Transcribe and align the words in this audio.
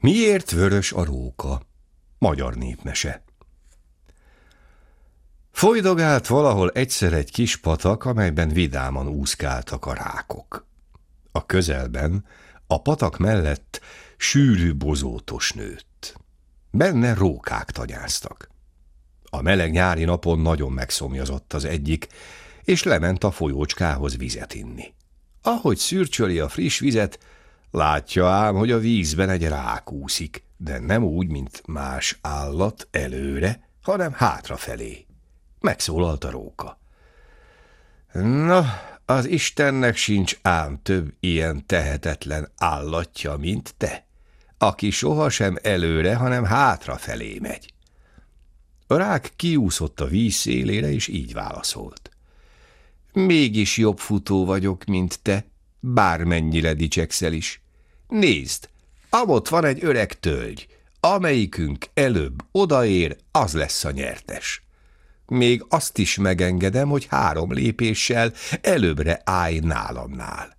Miért 0.00 0.50
vörös 0.50 0.92
a 0.92 1.04
róka? 1.04 1.60
Magyar 2.18 2.54
népmese. 2.54 3.24
Folydogált 5.50 6.26
valahol 6.26 6.70
egyszer 6.70 7.12
egy 7.12 7.30
kis 7.30 7.56
patak, 7.56 8.04
amelyben 8.04 8.48
vidáman 8.48 9.08
úszkáltak 9.08 9.86
a 9.86 9.94
rákok. 9.94 10.66
A 11.32 11.46
közelben, 11.46 12.24
a 12.66 12.82
patak 12.82 13.18
mellett 13.18 13.80
sűrű 14.16 14.74
bozótos 14.74 15.52
nőtt. 15.52 16.16
Benne 16.70 17.14
rókák 17.14 17.70
tanyáztak. 17.70 18.50
A 19.24 19.42
meleg 19.42 19.70
nyári 19.70 20.04
napon 20.04 20.38
nagyon 20.38 20.72
megszomjazott 20.72 21.52
az 21.52 21.64
egyik, 21.64 22.06
és 22.62 22.82
lement 22.82 23.24
a 23.24 23.30
folyócskához 23.30 24.16
vizet 24.16 24.54
inni. 24.54 24.94
Ahogy 25.42 25.76
szürcsöli 25.76 26.38
a 26.38 26.48
friss 26.48 26.78
vizet, 26.78 27.18
látja 27.70 28.28
ám, 28.28 28.54
hogy 28.54 28.70
a 28.70 28.78
vízben 28.78 29.28
egy 29.28 29.48
rák 29.48 29.92
úszik, 29.92 30.44
de 30.56 30.78
nem 30.78 31.04
úgy, 31.04 31.28
mint 31.28 31.62
más 31.66 32.18
állat 32.20 32.88
előre, 32.90 33.68
hanem 33.82 34.12
hátrafelé. 34.12 35.06
Megszólalt 35.60 36.24
a 36.24 36.30
róka. 36.30 36.78
Na, 38.22 38.64
az 39.04 39.26
Istennek 39.26 39.96
sincs 39.96 40.38
ám 40.42 40.78
több 40.82 41.14
ilyen 41.20 41.66
tehetetlen 41.66 42.52
állatja, 42.56 43.36
mint 43.36 43.74
te, 43.76 44.06
aki 44.58 44.90
sohasem 44.90 45.56
előre, 45.62 46.14
hanem 46.14 46.44
hátrafelé 46.44 47.38
megy. 47.40 47.74
A 48.86 48.96
rák 48.96 49.32
kiúszott 49.36 50.00
a 50.00 50.06
víz 50.06 50.34
szélére, 50.34 50.92
és 50.92 51.08
így 51.08 51.32
válaszolt. 51.32 52.10
Mégis 53.12 53.76
jobb 53.76 53.98
futó 53.98 54.44
vagyok, 54.44 54.84
mint 54.84 55.18
te, 55.22 55.44
bármennyire 55.80 56.74
dicsekszel 56.74 57.32
is. 57.32 57.62
Nézd, 58.08 58.68
amott 59.10 59.48
van 59.48 59.64
egy 59.64 59.84
öreg 59.84 60.20
tölgy, 60.20 60.66
amelyikünk 61.00 61.86
előbb 61.94 62.42
odaér, 62.52 63.16
az 63.30 63.52
lesz 63.52 63.84
a 63.84 63.90
nyertes. 63.90 64.64
Még 65.26 65.64
azt 65.68 65.98
is 65.98 66.16
megengedem, 66.16 66.88
hogy 66.88 67.06
három 67.10 67.52
lépéssel 67.52 68.32
előbbre 68.60 69.20
állj 69.24 69.58
nálamnál. 69.58 70.56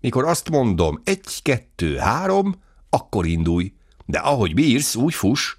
Mikor 0.00 0.24
azt 0.24 0.50
mondom 0.50 1.00
egy, 1.04 1.42
kettő, 1.42 1.96
három, 1.96 2.62
akkor 2.90 3.26
indulj, 3.26 3.72
de 4.06 4.18
ahogy 4.18 4.54
bírsz, 4.54 4.94
úgy 4.94 5.14
fuss, 5.14 5.56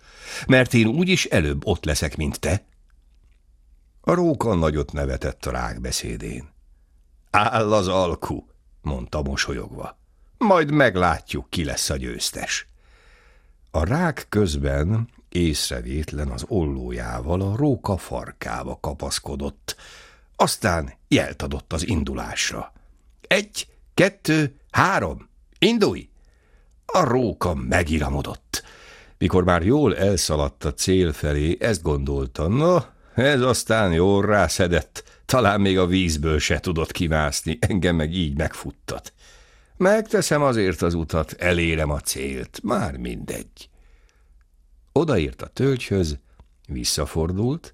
mert 0.47 0.73
én 0.73 0.88
úgyis 0.88 1.25
előbb 1.25 1.66
ott 1.66 1.85
leszek, 1.85 2.17
mint 2.17 2.39
te. 2.39 2.66
A 4.01 4.13
róka 4.13 4.55
nagyot 4.55 4.91
nevetett 4.91 5.45
a 5.45 5.51
rák 5.51 5.81
beszédén. 5.81 6.49
Áll 7.29 7.73
az 7.73 7.88
alku, 7.88 8.44
mondta 8.81 9.22
mosolyogva. 9.22 9.97
Majd 10.38 10.72
meglátjuk, 10.72 11.49
ki 11.49 11.63
lesz 11.63 11.89
a 11.89 11.97
győztes. 11.97 12.67
A 13.72 13.83
rák 13.83 14.25
közben 14.30 15.09
észrevétlen 15.30 16.27
az 16.27 16.45
ollójával 16.47 17.41
a 17.41 17.55
róka 17.55 17.97
farkába 17.97 18.77
kapaszkodott, 18.81 19.75
aztán 20.35 20.94
jelt 21.07 21.41
adott 21.41 21.73
az 21.73 21.88
indulásra. 21.88 22.73
Egy, 23.27 23.67
kettő, 23.94 24.55
három, 24.72 25.30
indulj! 25.59 26.09
A 26.85 27.03
róka 27.03 27.53
megiramodott. 27.53 28.63
Mikor 29.17 29.44
már 29.44 29.63
jól 29.63 29.97
elszaladt 29.97 30.66
a 30.66 30.73
cél 30.73 31.13
felé, 31.13 31.57
ezt 31.59 31.81
gondolta, 31.81 32.47
no, 32.47 32.77
ez 33.16 33.41
aztán 33.41 33.94
jól 33.94 34.25
rászedett, 34.25 35.03
talán 35.30 35.61
még 35.61 35.77
a 35.77 35.85
vízből 35.85 36.39
se 36.39 36.59
tudott 36.59 36.91
kimászni, 36.91 37.58
engem 37.61 37.95
meg 37.95 38.13
így 38.13 38.38
megfuttat. 38.38 39.13
Megteszem 39.77 40.41
azért 40.41 40.81
az 40.81 40.94
utat, 40.94 41.31
elérem 41.31 41.89
a 41.89 41.99
célt, 41.99 42.59
már 42.63 42.97
mindegy. 42.97 43.69
Odaért 44.91 45.41
a 45.41 45.47
tölgyhöz, 45.47 46.17
visszafordult, 46.67 47.73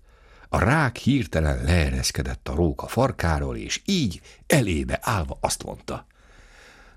a 0.50 0.60
rák 0.60 0.96
hirtelen 0.98 1.64
leereszkedett 1.64 2.50
a 2.50 2.56
róka 2.56 2.88
farkáról, 2.88 3.58
és 3.58 3.82
így 3.86 4.22
elébe 4.48 5.00
állva 5.02 5.38
azt 5.42 5.64
mondta. 5.64 6.06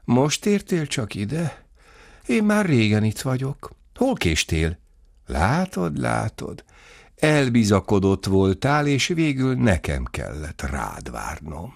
Most 0.05 0.47
értél 0.47 0.87
csak 0.87 1.15
ide? 1.15 1.65
Én 2.27 2.45
már 2.45 2.67
régen 2.67 3.05
itt 3.05 3.21
vagyok. 3.21 3.71
Hol 3.95 4.15
késtél? 4.15 4.79
Látod, 5.27 5.99
látod, 5.99 6.65
elbizakodott 7.21 8.27
voltál, 8.27 8.87
és 8.87 9.07
végül 9.07 9.55
nekem 9.55 10.05
kellett 10.05 10.63
rád 10.63 11.11
várnom. 11.11 11.73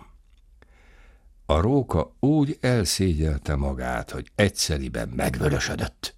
A 1.46 1.60
róka 1.60 2.16
úgy 2.20 2.58
elszégyelte 2.60 3.56
magát, 3.56 4.10
hogy 4.10 4.30
egyszeriben 4.34 5.08
megvörösödött. 5.08 6.14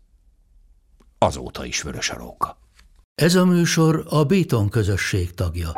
Azóta 1.18 1.64
is 1.64 1.82
vörös 1.82 2.10
a 2.10 2.16
róka. 2.16 2.58
Ez 3.14 3.34
a 3.34 3.44
műsor 3.44 4.06
a 4.08 4.24
Béton 4.24 4.68
közösség 4.68 5.34
tagja. 5.34 5.72